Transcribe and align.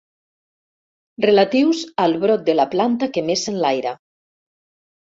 Relatius 1.25 1.83
al 2.07 2.17
brot 2.27 2.45
de 2.51 2.59
la 2.59 2.67
planta 2.73 3.13
que 3.19 3.25
més 3.31 3.47
s'enlaira. 3.51 3.97